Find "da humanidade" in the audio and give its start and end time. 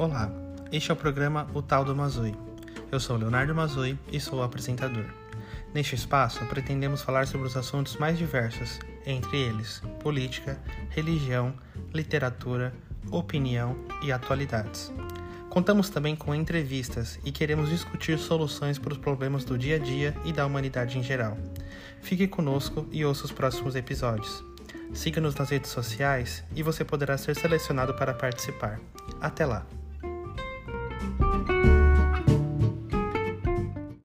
20.32-20.96